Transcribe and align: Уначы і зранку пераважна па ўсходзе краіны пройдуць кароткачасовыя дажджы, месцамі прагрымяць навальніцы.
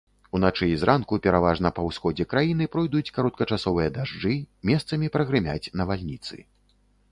Уначы 0.37 0.69
і 0.69 0.77
зранку 0.83 1.19
пераважна 1.25 1.71
па 1.79 1.85
ўсходзе 1.89 2.25
краіны 2.31 2.69
пройдуць 2.77 3.13
кароткачасовыя 3.19 3.89
дажджы, 3.99 4.33
месцамі 4.73 5.13
прагрымяць 5.19 5.71
навальніцы. 5.83 6.35